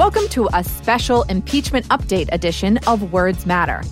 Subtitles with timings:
[0.00, 3.82] Welcome to a special impeachment update edition of Words Matter.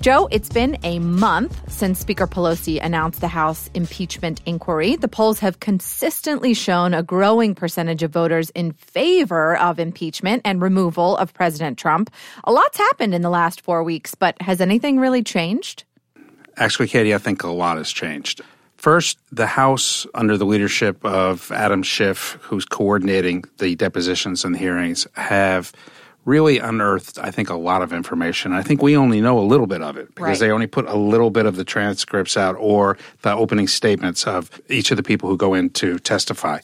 [0.00, 4.96] Joe, it's been a month since Speaker Pelosi announced the House impeachment inquiry.
[4.96, 10.62] The polls have consistently shown a growing percentage of voters in favor of impeachment and
[10.62, 12.08] removal of President Trump.
[12.44, 15.84] A lot's happened in the last four weeks, but has anything really changed?
[16.56, 18.40] Actually, Katie, I think a lot has changed.
[18.78, 24.58] First, the House, under the leadership of Adam Schiff, who's coordinating the depositions and the
[24.58, 25.72] hearings, have
[26.24, 28.52] really unearthed, I think, a lot of information.
[28.52, 30.38] I think we only know a little bit of it because right.
[30.38, 34.60] they only put a little bit of the transcripts out or the opening statements of
[34.68, 36.60] each of the people who go in to testify.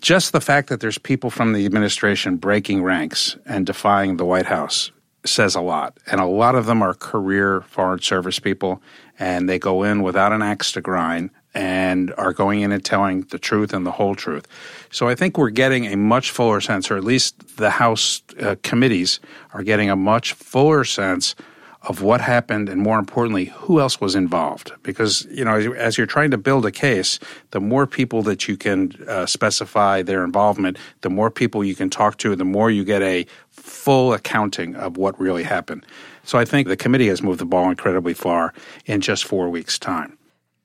[0.00, 4.46] Just the fact that there's people from the administration breaking ranks and defying the White
[4.46, 4.90] House
[5.24, 5.96] says a lot.
[6.10, 8.82] And a lot of them are career Foreign Service people,
[9.18, 13.22] and they go in without an axe to grind and are going in and telling
[13.22, 14.46] the truth and the whole truth.
[14.90, 18.56] So I think we're getting a much fuller sense, or at least the House uh,
[18.62, 19.20] committees
[19.52, 21.34] are getting a much fuller sense
[21.82, 24.72] of what happened and more importantly who else was involved.
[24.82, 27.18] Because you know as you're trying to build a case
[27.50, 31.90] the more people that you can uh, specify their involvement the more people you can
[31.90, 35.84] talk to the more you get a full accounting of what really happened.
[36.24, 38.54] So i think the committee has moved the ball incredibly far
[38.86, 40.16] in just 4 weeks time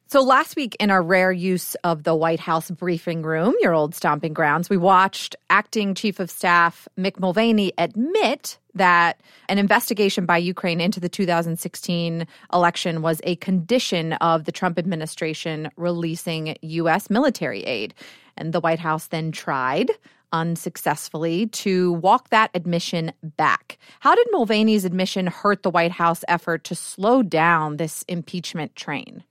[0.09, 3.93] so last week, in our rare use of the White House briefing room, your old
[3.93, 9.19] stomping grounds, we watched acting chief of staff Mick Mulvaney admit that
[9.49, 15.69] an investigation by Ukraine into the 2016 election was a condition of the Trump administration
[15.75, 17.09] releasing U.S.
[17.09, 17.93] military aid.
[18.37, 19.91] And the White House then tried
[20.31, 23.77] unsuccessfully to walk that admission back.
[23.99, 29.23] How did Mulvaney's admission hurt the White House effort to slow down this impeachment train?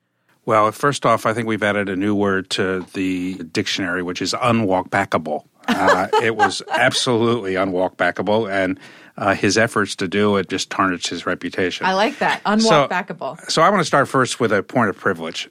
[0.47, 4.33] Well, first off, I think we've added a new word to the dictionary, which is
[4.33, 5.45] unwalkbackable.
[5.67, 8.79] Uh, it was absolutely unwalkbackable, and
[9.17, 11.85] uh, his efforts to do it just tarnished his reputation.
[11.85, 12.45] I like that.
[12.45, 13.41] Unwalkbackable.
[13.41, 15.51] So, so I want to start first with a point of privilege.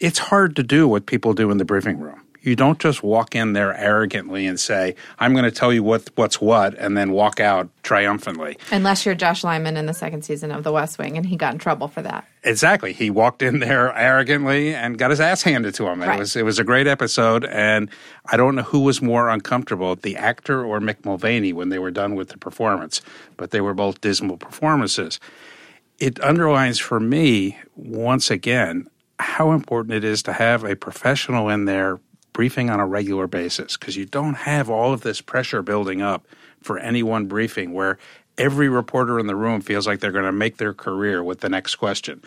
[0.00, 2.20] It's hard to do what people do in the briefing room.
[2.42, 6.08] You don't just walk in there arrogantly and say, "I'm going to tell you what
[6.14, 8.56] what's what," and then walk out triumphantly.
[8.70, 11.52] Unless you're Josh Lyman in the second season of The West Wing, and he got
[11.52, 12.26] in trouble for that.
[12.42, 12.92] Exactly.
[12.92, 16.02] He walked in there arrogantly and got his ass handed to him.
[16.02, 16.18] It right.
[16.18, 17.90] was it was a great episode, and
[18.26, 21.90] I don't know who was more uncomfortable, the actor or Mick Mulvaney, when they were
[21.90, 23.02] done with the performance.
[23.36, 25.20] But they were both dismal performances.
[25.98, 31.66] It underlines for me once again how important it is to have a professional in
[31.66, 32.00] there
[32.40, 36.26] briefing on a regular basis because you don't have all of this pressure building up
[36.62, 37.98] for any one briefing where
[38.38, 41.50] every reporter in the room feels like they're going to make their career with the
[41.50, 42.22] next question.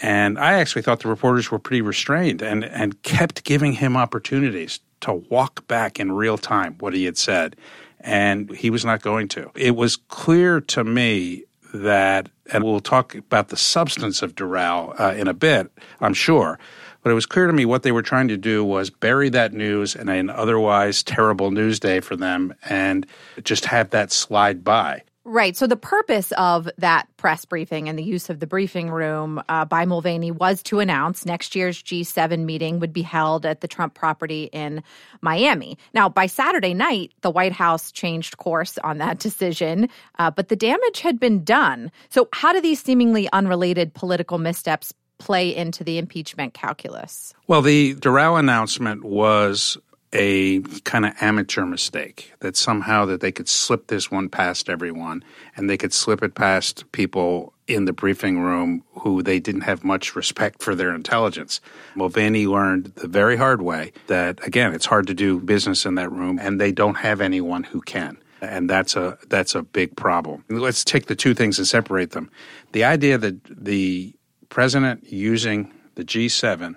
[0.00, 4.80] And I actually thought the reporters were pretty restrained and, and kept giving him opportunities
[5.02, 7.54] to walk back in real time what he had said.
[8.00, 9.52] And he was not going to.
[9.54, 15.14] It was clear to me that, and we'll talk about the substance of Doral uh,
[15.14, 15.70] in a bit,
[16.00, 16.58] I'm sure,
[17.04, 19.52] but it was clear to me what they were trying to do was bury that
[19.52, 23.06] news in an otherwise terrible news day for them and
[23.44, 25.02] just have that slide by.
[25.26, 25.56] Right.
[25.56, 29.64] So the purpose of that press briefing and the use of the briefing room uh,
[29.64, 33.94] by Mulvaney was to announce next year's G7 meeting would be held at the Trump
[33.94, 34.82] property in
[35.22, 35.78] Miami.
[35.94, 39.88] Now, by Saturday night, the White House changed course on that decision,
[40.18, 41.90] uh, but the damage had been done.
[42.10, 47.34] So, how do these seemingly unrelated political missteps play into the impeachment calculus?
[47.46, 49.78] Well, the Doral announcement was
[50.14, 55.24] a kind of amateur mistake that somehow that they could slip this one past everyone
[55.56, 59.82] and they could slip it past people in the briefing room who they didn't have
[59.82, 61.60] much respect for their intelligence.
[61.96, 66.12] Mulvaney learned the very hard way that again it's hard to do business in that
[66.12, 68.16] room and they don't have anyone who can.
[68.40, 70.44] And that's a that's a big problem.
[70.48, 72.30] Let's take the two things and separate them.
[72.72, 74.14] The idea that the
[74.54, 76.76] president using the G7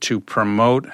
[0.00, 0.86] to promote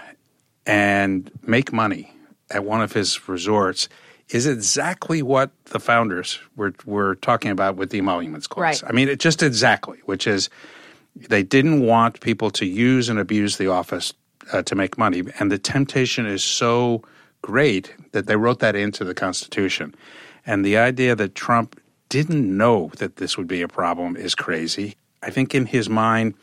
[0.66, 2.12] and make money
[2.50, 3.88] at one of his resorts
[4.30, 8.82] is exactly what the founders were, were talking about with the emoluments clause.
[8.82, 8.90] Right.
[8.90, 10.50] I mean, it just exactly, which is
[11.14, 14.12] they didn't want people to use and abuse the office
[14.52, 15.22] uh, to make money.
[15.38, 17.04] And the temptation is so
[17.40, 19.94] great that they wrote that into the Constitution.
[20.44, 24.96] And the idea that Trump didn't know that this would be a problem is crazy.
[25.22, 26.34] I think in his mind,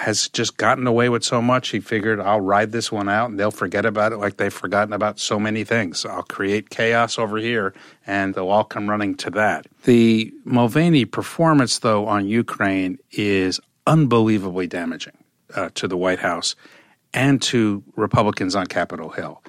[0.00, 1.68] has just gotten away with so much.
[1.68, 4.94] He figured, I'll ride this one out and they'll forget about it like they've forgotten
[4.94, 6.06] about so many things.
[6.06, 7.74] I'll create chaos over here
[8.06, 9.66] and they'll all come running to that.
[9.84, 15.18] The Mulvaney performance, though, on Ukraine is unbelievably damaging
[15.54, 16.56] uh, to the White House
[17.12, 19.42] and to Republicans on Capitol Hill.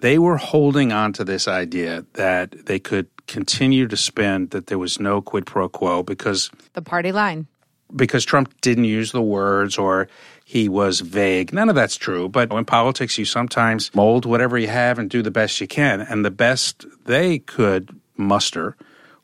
[0.00, 4.78] They were holding on to this idea that they could continue to spend, that there
[4.78, 7.48] was no quid pro quo because the party line
[7.94, 10.08] because Trump didn't use the words or
[10.44, 11.52] he was vague.
[11.52, 12.28] None of that's true.
[12.28, 16.00] But in politics, you sometimes mold whatever you have and do the best you can.
[16.00, 18.76] And the best they could muster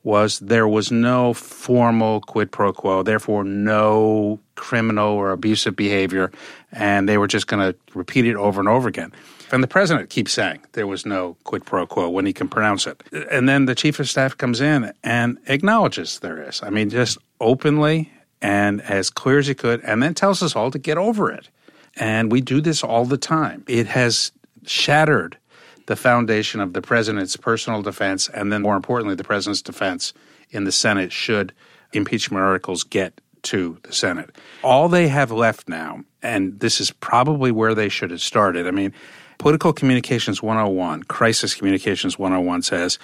[0.05, 6.31] was there was no formal quid pro quo, therefore, no criminal or abusive behavior.
[6.71, 9.13] And they were just going to repeat it over and over again.
[9.51, 12.87] And the president keeps saying there was no quid pro quo when he can pronounce
[12.87, 13.03] it.
[13.33, 16.63] And then the chief of staff comes in and acknowledges there is.
[16.63, 18.13] I mean, just openly
[18.43, 21.49] and as clear as he could, and then tells us all to get over it.
[21.97, 23.65] And we do this all the time.
[23.67, 24.33] It has
[24.67, 25.39] shattered
[25.87, 30.13] the foundation of the president's personal defense, and then more importantly, the president's defense
[30.51, 31.53] in the Senate should
[31.93, 34.37] impeachment articles get to the Senate.
[34.63, 38.67] All they have left now, and this is probably where they should have started.
[38.67, 38.93] I mean,
[39.39, 42.99] Political Communications 101, Crisis Communications 101 says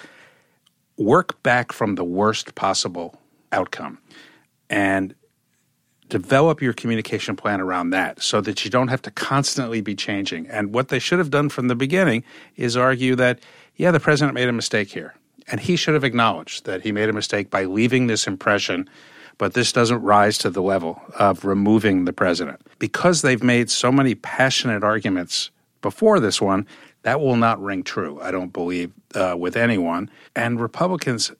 [0.97, 3.19] work back from the worst possible
[3.51, 3.99] outcome.
[4.69, 5.15] And
[6.13, 10.45] develop your communication plan around that so that you don't have to constantly be changing.
[10.45, 12.23] And what they should have done from the beginning
[12.55, 13.39] is argue that,
[13.77, 15.15] yeah, the president made a mistake here.
[15.47, 18.87] And he should have acknowledged that he made a mistake by leaving this impression,
[19.39, 22.61] but this doesn't rise to the level of removing the president.
[22.77, 25.49] Because they've made so many passionate arguments
[25.81, 26.67] before this one,
[27.01, 30.11] that will not ring true, I don't believe, uh, with anyone.
[30.35, 31.31] And Republicans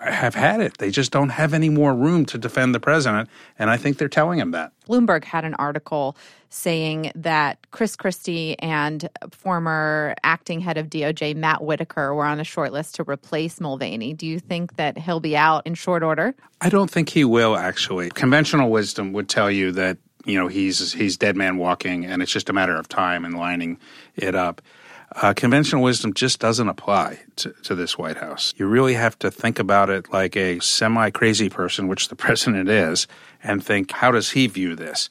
[0.00, 0.78] have had it.
[0.78, 3.28] They just don't have any more room to defend the president.
[3.58, 4.72] And I think they're telling him that.
[4.88, 6.16] Bloomberg had an article
[6.48, 12.44] saying that Chris Christie and former acting head of DOJ Matt Whitaker were on a
[12.44, 14.12] short list to replace Mulvaney.
[14.14, 16.34] Do you think that he'll be out in short order?
[16.60, 18.10] I don't think he will, actually.
[18.10, 22.32] Conventional wisdom would tell you that you know he's he's dead man walking and it's
[22.32, 23.78] just a matter of time and lining
[24.16, 24.62] it up
[25.12, 28.52] uh, conventional wisdom just doesn't apply to, to, this White House.
[28.56, 32.68] You really have to think about it like a semi crazy person, which the president
[32.68, 33.06] is,
[33.42, 35.10] and think, how does he view this?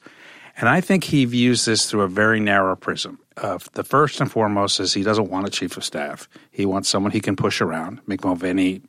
[0.56, 3.18] And I think he views this through a very narrow prism.
[3.36, 6.28] Uh, the first and foremost is he doesn't want a chief of staff.
[6.50, 8.04] He wants someone he can push around.
[8.06, 8.82] Mick Mulvaney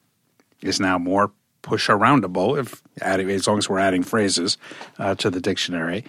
[0.61, 1.31] is now more
[1.63, 4.57] push aroundable, if as long as we're adding phrases
[4.99, 6.05] uh, to the dictionary.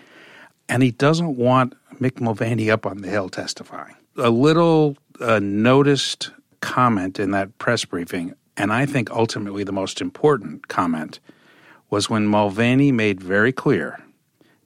[0.68, 6.30] And he doesn't want Mick Mulvaney up on the Hill testifying a little uh, noticed
[6.60, 11.20] comment in that press briefing, and I think ultimately the most important comment,
[11.90, 14.00] was when Mulvaney made very clear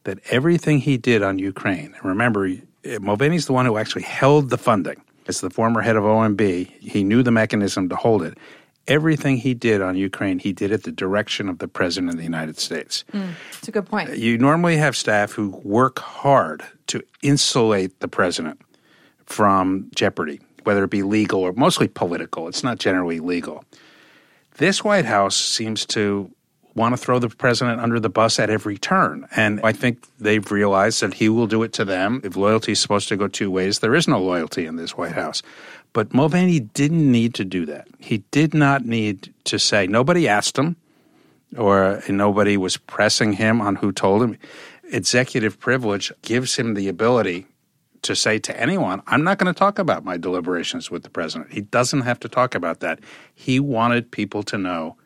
[0.05, 2.49] that everything he did on Ukraine, and remember,
[3.01, 5.03] Mulvaney's the one who actually held the funding.
[5.29, 8.39] As the former head of OMB, he knew the mechanism to hold it.
[8.91, 12.25] Everything he did on Ukraine, he did at the direction of the President of the
[12.25, 13.05] United States.
[13.13, 14.19] Mm, that's a good point.
[14.19, 18.61] You normally have staff who work hard to insulate the President
[19.25, 22.49] from jeopardy, whether it be legal or mostly political.
[22.49, 23.65] It's not generally legal.
[24.57, 26.31] This White House seems to
[26.75, 29.27] want to throw the president under the bus at every turn.
[29.37, 32.21] And I think they've realized that he will do it to them.
[32.25, 35.13] If loyalty is supposed to go two ways, there is no loyalty in this White
[35.13, 35.43] House.
[35.93, 37.89] But Mulvaney didn't need to do that.
[37.99, 40.77] He did not need to say, nobody asked him
[41.57, 44.39] or nobody was pressing him on who told him.
[44.93, 47.47] Executive privilege gives him the ability
[48.03, 51.53] to say to anyone, I'm not going to talk about my deliberations with the president.
[51.53, 53.01] He doesn't have to talk about that.
[53.35, 54.97] He wanted people to know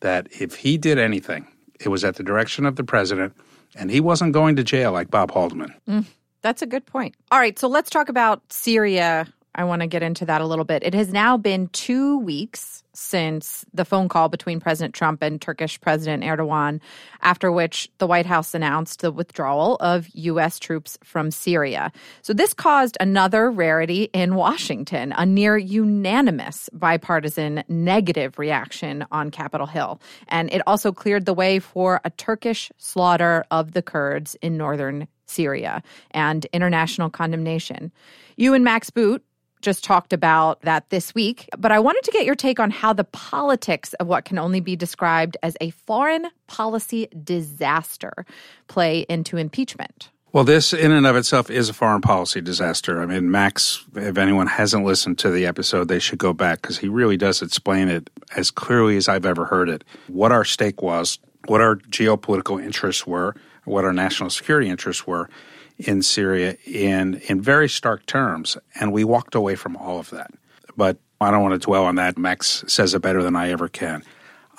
[0.00, 1.46] that if he did anything,
[1.80, 3.34] it was at the direction of the president,
[3.74, 5.74] and he wasn't going to jail like Bob Haldeman.
[5.88, 6.06] Mm,
[6.40, 7.14] that's a good point.
[7.30, 10.64] All right, so let's talk about Syria I want to get into that a little
[10.64, 10.82] bit.
[10.82, 15.80] It has now been two weeks since the phone call between President Trump and Turkish
[15.80, 16.80] President Erdogan,
[17.22, 20.58] after which the White House announced the withdrawal of U.S.
[20.58, 21.92] troops from Syria.
[22.22, 29.66] So, this caused another rarity in Washington, a near unanimous bipartisan negative reaction on Capitol
[29.66, 30.00] Hill.
[30.28, 35.08] And it also cleared the way for a Turkish slaughter of the Kurds in northern
[35.26, 37.92] Syria and international condemnation.
[38.36, 39.24] You and Max Boot
[39.60, 42.92] just talked about that this week, but I wanted to get your take on how
[42.92, 48.24] the politics of what can only be described as a foreign policy disaster
[48.68, 50.10] play into impeachment.
[50.30, 53.00] Well, this in and of itself is a foreign policy disaster.
[53.00, 56.78] I mean, Max, if anyone hasn't listened to the episode, they should go back because
[56.78, 59.84] he really does explain it as clearly as I've ever heard it.
[60.08, 63.34] What our stake was, what our geopolitical interests were,
[63.64, 65.30] what our national security interests were
[65.78, 68.56] in Syria in, in very stark terms.
[68.80, 70.32] And we walked away from all of that.
[70.76, 72.18] But I don't want to dwell on that.
[72.18, 74.02] Max says it better than I ever can.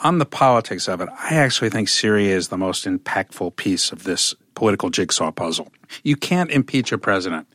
[0.01, 4.03] On the politics of it, I actually think Syria is the most impactful piece of
[4.03, 5.71] this political jigsaw puzzle.
[6.03, 7.47] You can't impeach a president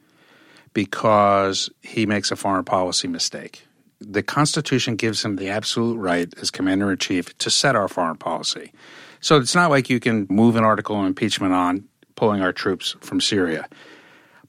[0.74, 3.66] because he makes a foreign policy mistake.
[4.00, 8.16] The Constitution gives him the absolute right as commander in chief to set our foreign
[8.16, 8.72] policy.
[9.20, 12.96] So it's not like you can move an article of impeachment on pulling our troops
[13.00, 13.68] from Syria.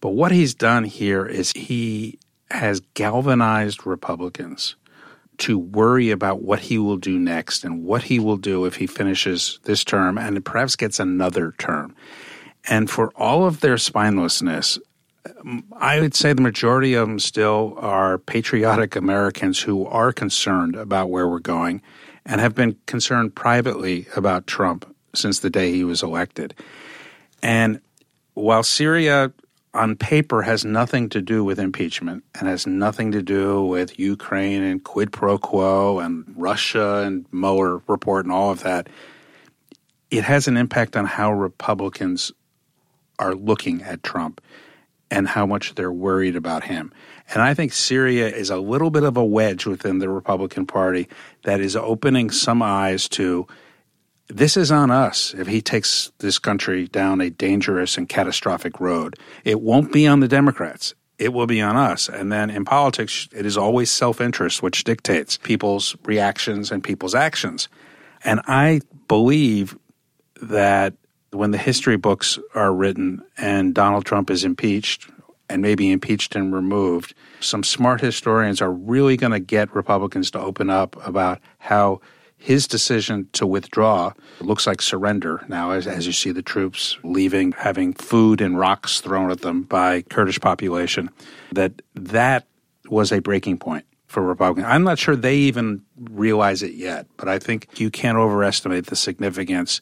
[0.01, 2.19] But what he's done here is he
[2.51, 4.75] has galvanized Republicans
[5.37, 8.87] to worry about what he will do next and what he will do if he
[8.87, 11.95] finishes this term and perhaps gets another term.
[12.67, 14.79] And for all of their spinelessness,
[15.77, 21.09] I would say the majority of them still are patriotic Americans who are concerned about
[21.09, 21.81] where we're going
[22.25, 26.53] and have been concerned privately about Trump since the day he was elected.
[27.41, 27.81] And
[28.33, 29.31] while Syria
[29.73, 34.63] on paper has nothing to do with impeachment and has nothing to do with Ukraine
[34.63, 38.87] and quid pro quo and Russia and Mueller report and all of that,
[40.09, 42.31] it has an impact on how Republicans
[43.19, 44.41] are looking at Trump
[45.11, 46.91] and how much they're worried about him.
[47.33, 51.07] And I think Syria is a little bit of a wedge within the Republican Party
[51.43, 53.47] that is opening some eyes to
[54.27, 59.15] this is on us if he takes this country down a dangerous and catastrophic road.
[59.43, 60.93] It won't be on the Democrats.
[61.17, 62.09] It will be on us.
[62.09, 67.15] And then in politics, it is always self interest which dictates people's reactions and people's
[67.15, 67.69] actions.
[68.23, 69.77] And I believe
[70.41, 70.93] that
[71.31, 75.09] when the history books are written and Donald Trump is impeached
[75.49, 80.39] and maybe impeached and removed, some smart historians are really going to get Republicans to
[80.39, 82.01] open up about how
[82.45, 87.51] his decision to withdraw looks like surrender now as, as you see the troops leaving
[87.53, 91.09] having food and rocks thrown at them by kurdish population
[91.51, 92.47] that that
[92.89, 97.27] was a breaking point for republicans i'm not sure they even realize it yet but
[97.27, 99.81] i think you can't overestimate the significance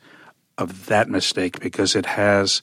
[0.58, 2.62] of that mistake because it has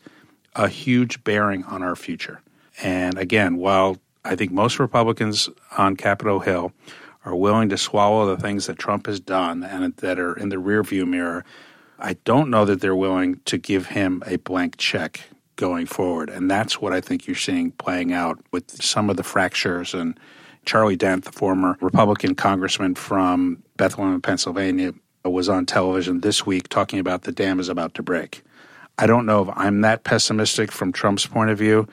[0.55, 2.41] a huge bearing on our future.
[2.83, 6.73] And again, while I think most Republicans on Capitol Hill
[7.25, 10.57] are willing to swallow the things that Trump has done and that are in the
[10.57, 11.45] rearview mirror,
[11.99, 15.21] I don't know that they're willing to give him a blank check
[15.57, 16.31] going forward.
[16.31, 19.93] And that's what I think you're seeing playing out with some of the fractures.
[19.93, 20.19] And
[20.65, 26.99] Charlie Dent, the former Republican congressman from Bethlehem, Pennsylvania, was on television this week talking
[26.99, 28.43] about the dam is about to break.
[28.99, 31.87] I don't know if I'm that pessimistic from Trump's point of view,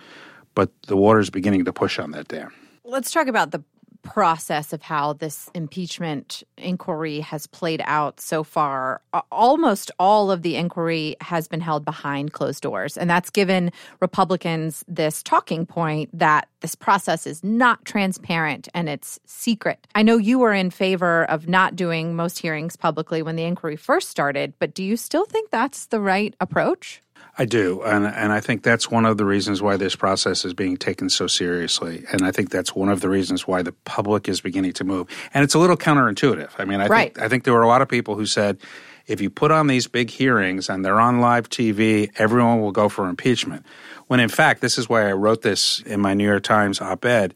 [0.56, 2.54] but the water is beginning to push on that dam.
[2.86, 3.62] Let's talk about the
[4.08, 10.56] process of how this impeachment inquiry has played out so far, almost all of the
[10.56, 12.98] inquiry has been held behind closed doors.
[12.98, 19.20] And that's given Republicans this talking point that this process is not transparent and it's
[19.26, 19.86] secret.
[19.94, 23.76] I know you were in favor of not doing most hearings publicly when the inquiry
[23.76, 27.04] first started, but do you still think that's the right approach?
[27.40, 30.54] I do, and and I think that's one of the reasons why this process is
[30.54, 34.28] being taken so seriously, and I think that's one of the reasons why the public
[34.28, 35.08] is beginning to move.
[35.34, 36.50] And it's a little counterintuitive.
[36.58, 37.14] I mean, I right.
[37.14, 38.58] think I think there were a lot of people who said,
[39.06, 42.90] if you put on these big hearings and they're on live TV, everyone will go
[42.90, 43.66] for impeachment.
[44.08, 47.36] When in fact, this is why I wrote this in my New York Times op-ed.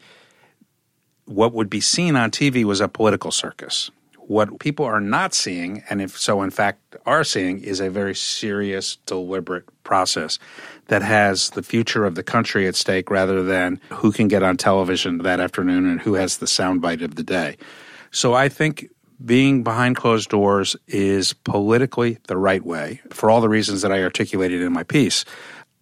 [1.25, 3.91] What would be seen on TV was a political circus
[4.31, 8.15] what people are not seeing, and if so, in fact, are seeing, is a very
[8.15, 10.39] serious, deliberate process
[10.87, 14.55] that has the future of the country at stake rather than who can get on
[14.55, 17.57] television that afternoon and who has the soundbite of the day.
[18.11, 18.89] So I think
[19.23, 24.01] being behind closed doors is politically the right way for all the reasons that I
[24.01, 25.25] articulated in my piece.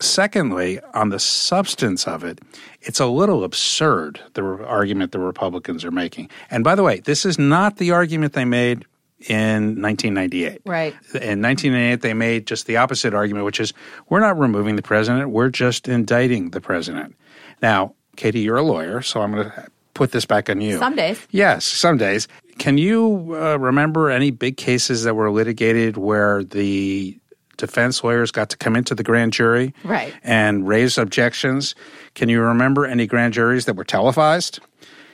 [0.01, 2.39] Secondly, on the substance of it,
[2.81, 6.29] it's a little absurd, the argument the Republicans are making.
[6.49, 8.85] And by the way, this is not the argument they made
[9.27, 10.61] in 1998.
[10.65, 10.93] Right.
[11.15, 13.73] In 1998, they made just the opposite argument, which is
[14.07, 17.15] we're not removing the president, we're just indicting the president.
[17.61, 20.77] Now, Katie, you're a lawyer, so I'm going to put this back on you.
[20.77, 21.27] Some days.
[21.31, 22.29] Yes, some days.
[22.57, 27.17] Can you uh, remember any big cases that were litigated where the
[27.59, 30.13] defense lawyers got to come into the grand jury right.
[30.23, 31.75] and raise objections.
[32.15, 34.59] Can you remember any grand juries that were televised?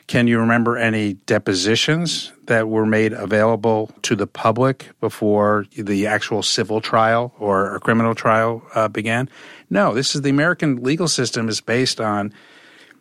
[0.08, 6.44] Can you remember any depositions that were made available to the public before the actual
[6.44, 9.28] civil trial or a criminal trial uh, began?
[9.72, 12.32] No, this is the American legal system is based on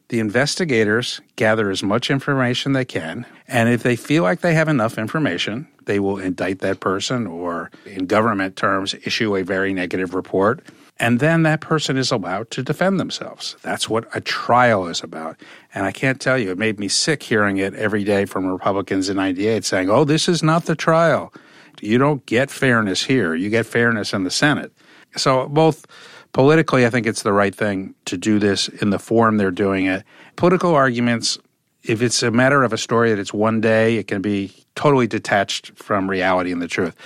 [0.09, 4.69] the investigators gather as much information they can, and if they feel like they have
[4.69, 10.15] enough information, they will indict that person or, in government terms, issue a very negative
[10.15, 10.63] report.
[11.01, 13.57] And then that person is allowed to defend themselves.
[13.63, 15.41] That's what a trial is about.
[15.75, 19.09] And I can't tell you, it made me sick hearing it every day from Republicans
[19.09, 21.33] in 98 saying, oh, this is not the trial.
[21.81, 23.35] You don't get fairness here.
[23.35, 24.73] You get fairness in the Senate.
[25.17, 25.85] So both
[26.33, 29.87] politically, I think it's the right thing to do this in the form they're doing
[29.87, 30.05] it.
[30.37, 31.39] Political arguments,
[31.85, 35.07] if it's a matter of a story that it's one day, it can be totally
[35.07, 36.97] detached from reality and the truth.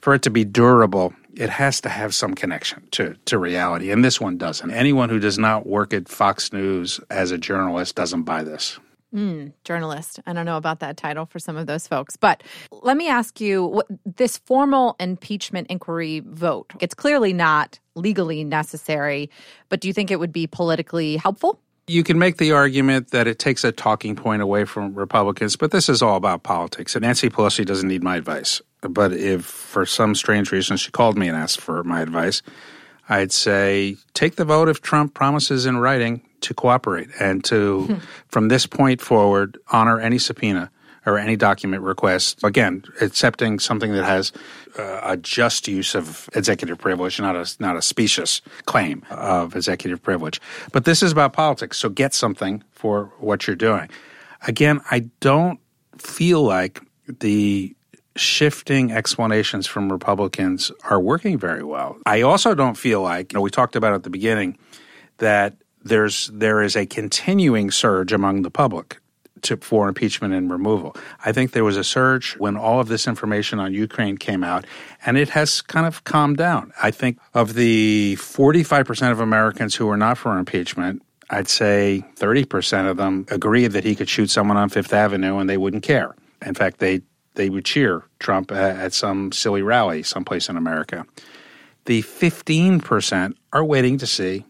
[0.00, 3.90] For it to be durable, it has to have some connection to, to reality.
[3.90, 4.70] And this one doesn't.
[4.70, 8.78] Anyone who does not work at Fox News as a journalist doesn't buy this.
[9.14, 10.20] Mm, journalist.
[10.26, 12.16] I don't know about that title for some of those folks.
[12.16, 18.44] But let me ask you what, this formal impeachment inquiry vote, it's clearly not legally
[18.44, 19.30] necessary,
[19.68, 21.60] but do you think it would be politically helpful?
[21.88, 25.70] You can make the argument that it takes a talking point away from Republicans, but
[25.70, 26.96] this is all about politics.
[26.96, 28.60] And Nancy Pelosi doesn't need my advice.
[28.80, 32.42] But if for some strange reason she called me and asked for my advice,
[33.08, 37.94] I'd say take the vote if Trump promises in writing to cooperate and to, hmm.
[38.28, 40.70] from this point forward, honor any subpoena
[41.06, 42.42] or any document request.
[42.44, 44.32] Again, accepting something that has
[44.78, 50.02] uh, a just use of executive privilege, not a not a specious claim of executive
[50.02, 50.40] privilege.
[50.72, 53.88] But this is about politics, so get something for what you're doing.
[54.46, 55.60] Again, I don't
[55.96, 56.82] feel like
[57.20, 57.74] the
[58.16, 61.98] shifting explanations from Republicans are working very well.
[62.06, 64.58] I also don't feel like, you know, we talked about at the beginning
[65.18, 68.98] that there's there is a continuing surge among the public
[69.42, 70.96] to, for impeachment and removal.
[71.24, 74.64] I think there was a surge when all of this information on Ukraine came out,
[75.04, 76.72] and it has kind of calmed down.
[76.82, 82.88] I think of the 45% of Americans who are not for impeachment, I'd say 30%
[82.88, 86.14] of them agree that he could shoot someone on Fifth Avenue and they wouldn't care.
[86.44, 87.02] In fact, they
[87.34, 91.04] they would cheer Trump uh, at some silly rally someplace in America.
[91.84, 94.44] The 15% are waiting to see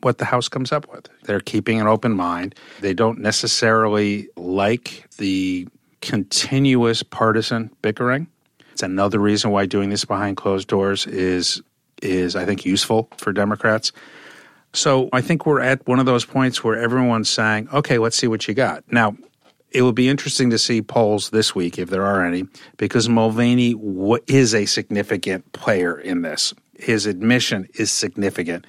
[0.00, 1.08] what the House comes up with.
[1.24, 2.54] They're keeping an open mind.
[2.80, 5.68] They don't necessarily like the
[6.00, 8.28] continuous partisan bickering.
[8.72, 11.62] It's another reason why doing this behind closed doors is
[12.00, 13.90] is I think useful for Democrats.
[14.72, 18.28] So I think we're at one of those points where everyone's saying, "Okay, let's see
[18.28, 19.16] what you got." Now,
[19.70, 22.44] it will be interesting to see polls this week if there are any,
[22.76, 23.74] because Mulvaney
[24.26, 26.54] is a significant player in this.
[26.78, 28.66] His admission is significant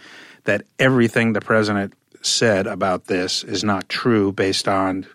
[0.50, 5.06] that everything the president said about this is not true based on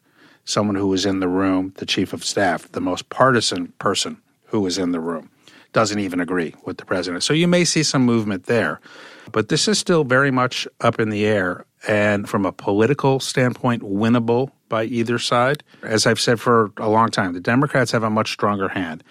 [0.44, 4.16] someone who was in the room, the chief of staff, the most partisan person
[4.46, 5.28] who was in the room,
[5.72, 7.24] doesn't even agree with the president.
[7.24, 8.80] So you may see some movement there.
[9.32, 11.66] But this is still very much up in the air.
[11.88, 15.64] And from a political standpoint, winnable by either side.
[15.82, 19.02] As I've said for a long time, the Democrats have a much stronger hand.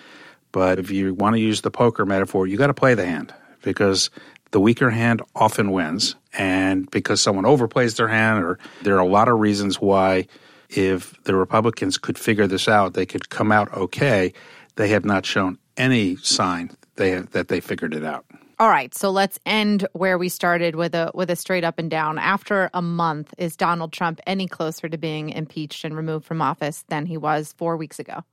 [0.53, 3.33] But if you want to use the poker metaphor, you got to play the hand
[3.61, 4.09] because
[4.53, 6.15] the weaker hand often wins.
[6.31, 10.27] And because someone overplays their hand, or there are a lot of reasons why,
[10.69, 14.31] if the Republicans could figure this out, they could come out okay.
[14.75, 18.25] They have not shown any sign they have, that they figured it out.
[18.59, 21.89] All right, so let's end where we started with a with a straight up and
[21.89, 22.17] down.
[22.17, 26.85] After a month, is Donald Trump any closer to being impeached and removed from office
[26.87, 28.23] than he was 4 weeks ago?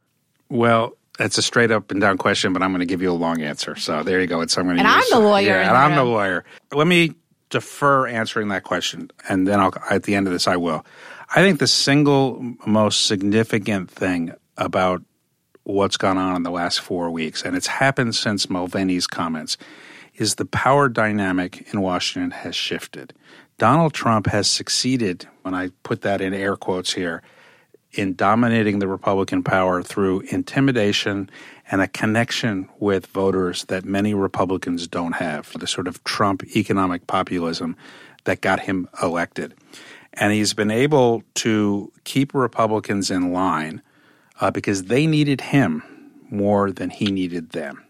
[0.51, 3.13] Well, that's a straight up and down question, but I'm going to give you a
[3.13, 3.77] long answer.
[3.77, 4.41] So there you go.
[4.41, 4.83] It's I'm going to.
[4.83, 5.45] And use, I'm the lawyer.
[5.45, 6.47] Yeah, and I'm the lawyer.
[6.73, 7.13] Let me
[7.51, 10.87] defer answering that question, and then I'll at the end of this I will.
[11.37, 15.03] I think the single most significant thing about
[15.65, 19.59] what's gone on in the last four weeks, and it's happened since Mulvaney's comments,
[20.15, 23.13] is the power dynamic in Washington has shifted.
[23.59, 27.23] Donald Trump has succeeded, when I put that in air quotes here,
[27.93, 31.29] in dominating the Republican power through intimidation
[31.71, 37.07] and a connection with voters that many Republicans don't have, the sort of Trump economic
[37.07, 37.77] populism
[38.25, 39.55] that got him elected.
[40.13, 43.83] And he's been able to keep Republicans in line
[44.41, 45.83] uh, because they needed him
[46.31, 47.85] more than he needed them.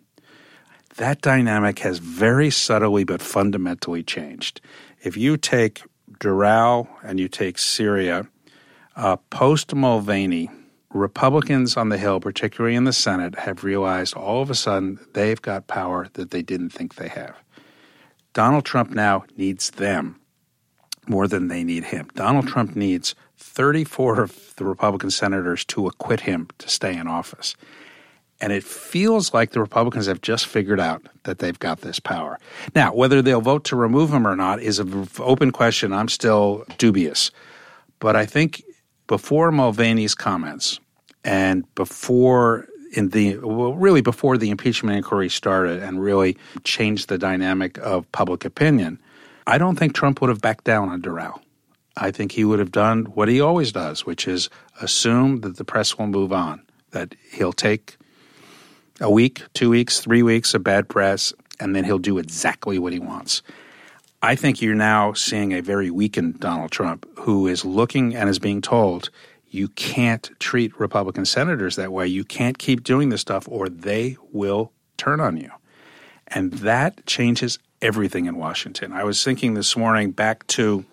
[0.97, 4.61] That dynamic has very subtly but fundamentally changed.
[5.03, 5.83] If you take
[6.19, 8.27] Doral and you take Syria,
[8.97, 10.51] uh, Post Mulvaney,
[10.93, 15.41] Republicans on the Hill, particularly in the Senate, have realized all of a sudden they've
[15.41, 17.37] got power that they didn't think they have.
[18.33, 20.21] Donald Trump now needs them
[21.07, 22.09] more than they need him.
[22.15, 27.57] Donald Trump needs 34 of the Republican senators to acquit him to stay in office.
[28.41, 32.39] And it feels like the Republicans have just figured out that they've got this power.
[32.75, 35.93] Now, whether they'll vote to remove him or not is an open question.
[35.93, 37.31] I'm still dubious.
[37.99, 38.63] But I think
[39.11, 40.79] before Mulvaney's comments
[41.25, 47.19] and before in the well, really before the impeachment inquiry started and really changed the
[47.19, 49.01] dynamic of public opinion,
[49.49, 51.41] I don't think Trump would have backed down on Doral.
[51.97, 54.49] I think he would have done what he always does, which is
[54.81, 57.97] assume that the press will move on, that he'll take
[59.01, 62.93] a week, two weeks, three weeks of bad press, and then he'll do exactly what
[62.93, 63.43] he wants.
[64.23, 68.39] I think you're now seeing a very weakened Donald Trump who is looking and is
[68.39, 69.11] being told
[69.49, 72.07] you can't treat Republican senators that way.
[72.07, 75.51] You can't keep doing this stuff or they will turn on you.
[76.29, 78.93] And that changes everything in Washington.
[78.93, 80.85] I was thinking this morning back to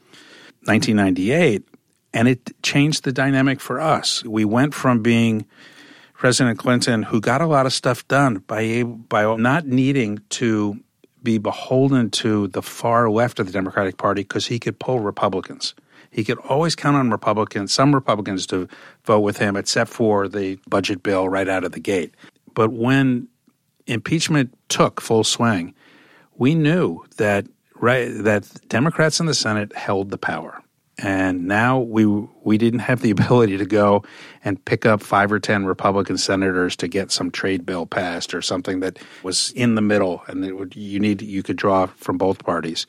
[0.63, 1.67] 1998,
[2.13, 4.23] and it changed the dynamic for us.
[4.23, 5.45] We went from being
[6.13, 10.79] President Clinton, who got a lot of stuff done by by not needing to
[11.23, 15.73] be beholden to the far left of the Democratic Party because he could pull Republicans.
[16.11, 18.67] He could always count on Republicans, some Republicans, to
[19.05, 22.13] vote with him, except for the budget bill right out of the gate.
[22.53, 23.27] But when
[23.87, 25.73] impeachment took full swing,
[26.37, 30.61] we knew that right that Democrats in the Senate held the power.
[30.97, 34.03] And now we we didn't have the ability to go
[34.43, 38.41] and pick up five or ten Republican senators to get some trade bill passed or
[38.41, 42.43] something that was in the middle, and would, you need you could draw from both
[42.43, 42.87] parties.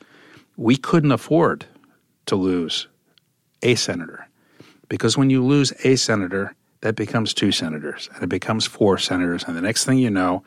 [0.57, 1.65] We couldn't afford
[2.25, 2.87] to lose
[3.61, 4.27] a senator
[4.87, 9.43] because when you lose a senator, that becomes two senators, and it becomes four senators,
[9.43, 10.43] and the next thing you know,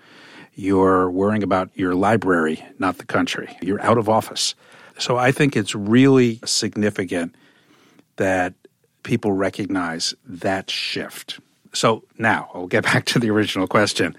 [0.54, 3.56] you're worrying about your library, not the country.
[3.62, 4.54] You're out of office.
[4.98, 7.34] So I think it's really significant
[8.22, 8.54] that
[9.02, 11.40] people recognize that shift.
[11.72, 14.16] So now I'll get back to the original question.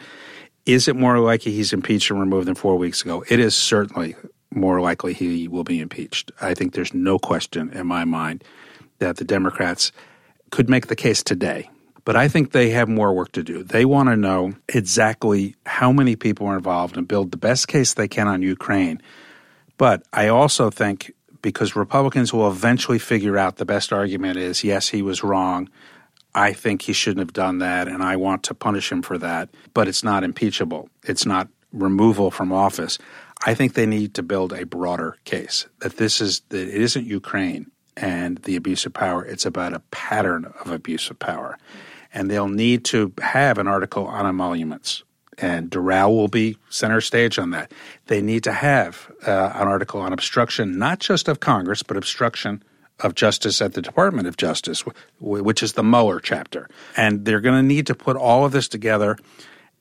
[0.66, 3.24] Is it more likely he's impeached and removed than four weeks ago?
[3.30, 4.18] It is certainly
[4.52, 6.34] more likely he will be impeached.
[6.42, 8.44] I think there's no question in my mind
[9.00, 9.94] that the Democrats
[10.52, 11.70] could make the case today.
[12.04, 13.64] But I think they have more work to do.
[13.64, 17.94] They want to know exactly how many people are involved and build the best case
[17.94, 19.02] they can on Ukraine.
[19.78, 21.14] But I also think
[21.44, 25.70] because Republicans will eventually figure out the best argument is yes, he was wrong.
[26.34, 29.50] I think he shouldn't have done that, and I want to punish him for that.
[29.76, 32.98] But it's not impeachable, it's not removal from office.
[33.46, 37.06] I think they need to build a broader case that this is that it isn't
[37.06, 41.58] Ukraine and the abuse of power, it's about a pattern of abuse of power.
[42.12, 45.04] And they'll need to have an article on emoluments
[45.38, 47.72] and Doral will be center stage on that.
[48.08, 52.64] They need to have uh, an article on obstruction, not just of Congress, but obstruction
[53.00, 54.84] of justice at the Department of Justice,
[55.20, 56.70] which is the Mueller chapter.
[56.96, 59.18] And they're going to need to put all of this together,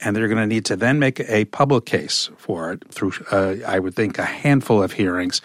[0.01, 3.57] and they're going to need to then make a public case for it through, uh,
[3.67, 5.41] I would think, a handful of hearings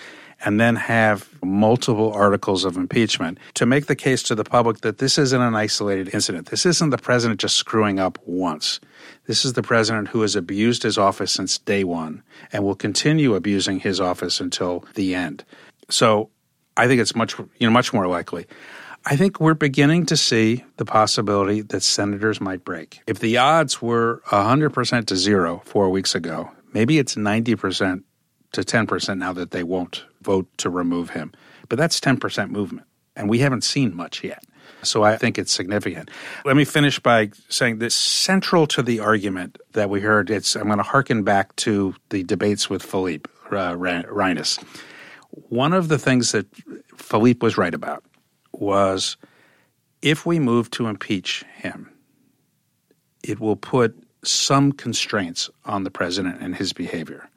[0.45, 4.99] and then have multiple articles of impeachment to make the case to the public that
[4.99, 6.47] this isn't an isolated incident.
[6.47, 8.79] This isn't the president just screwing up once.
[9.27, 13.35] This is the president who has abused his office since day one and will continue
[13.35, 15.43] abusing his office until the end.
[15.89, 16.29] So
[16.77, 18.47] I think it's much you know much more likely.
[19.05, 23.01] I think we're beginning to see the possibility that senators might break.
[23.07, 28.03] If the odds were 100% to zero four weeks ago, maybe it's 90%
[28.51, 31.31] to 10% now that they won't vote to remove him.
[31.69, 34.43] But that's 10% movement, and we haven't seen much yet.
[34.83, 36.09] So I think it's significant.
[36.45, 40.65] Let me finish by saying that central to the argument that we heard, it's I'm
[40.65, 44.59] going to harken back to the debates with Philippe uh, Reines.
[45.31, 46.47] One of the things that
[46.95, 48.03] Philippe was right about
[48.53, 49.17] was
[50.01, 51.91] if we move to impeach him,
[53.23, 57.29] it will put some constraints on the president and his behavior.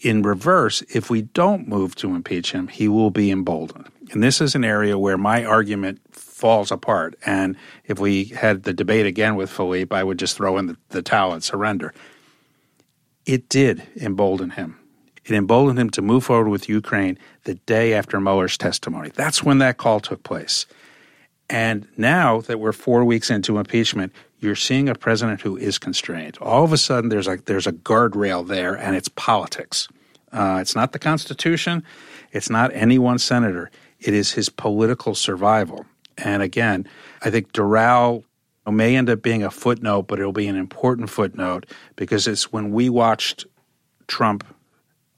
[0.00, 3.90] In reverse, if we don't move to impeach him, he will be emboldened.
[4.12, 7.16] And this is an area where my argument falls apart.
[7.26, 10.76] And if we had the debate again with Philippe, I would just throw in the,
[10.90, 11.92] the towel and surrender.
[13.26, 14.78] It did embolden him.
[15.24, 19.10] It emboldened him to move forward with Ukraine the day after Mueller's testimony.
[19.10, 20.64] That's when that call took place.
[21.50, 26.38] And now that we're four weeks into impeachment, you're seeing a president who is constrained.
[26.40, 29.88] All of a sudden, there's like there's a guardrail there, and it's politics.
[30.32, 31.82] Uh, it's not the Constitution.
[32.32, 33.70] It's not any one senator.
[33.98, 35.86] It is his political survival.
[36.16, 36.86] And again,
[37.22, 38.24] I think Doral
[38.70, 42.70] may end up being a footnote, but it'll be an important footnote because it's when
[42.70, 43.46] we watched
[44.06, 44.44] Trump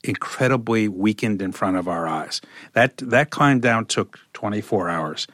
[0.04, 2.40] incredibly weakened in front of our eyes.
[2.72, 5.26] That that climb down took 24 hours.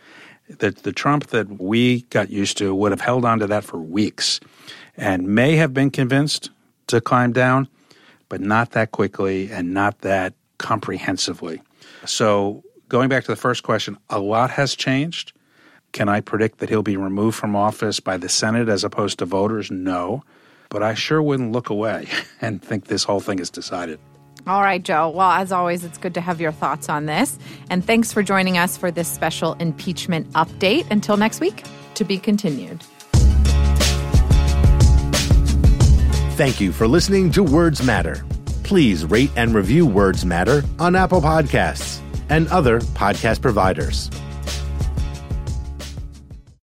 [0.48, 3.78] The, the Trump that we got used to would have held on to that for
[3.78, 4.40] weeks
[4.96, 6.50] and may have been convinced
[6.86, 7.68] to climb down,
[8.28, 11.62] but not that quickly and not that comprehensively.
[12.04, 15.32] So, going back to the first question, a lot has changed.
[15.92, 19.24] Can I predict that he'll be removed from office by the Senate as opposed to
[19.24, 19.70] voters?
[19.70, 20.22] No.
[20.68, 22.08] But I sure wouldn't look away
[22.40, 23.98] and think this whole thing is decided.
[24.46, 25.08] All right, Joe.
[25.10, 27.36] Well, as always, it's good to have your thoughts on this.
[27.68, 30.88] And thanks for joining us for this special impeachment update.
[30.90, 32.82] Until next week, to be continued.
[36.36, 38.24] Thank you for listening to Words Matter.
[38.62, 44.10] Please rate and review Words Matter on Apple Podcasts and other podcast providers.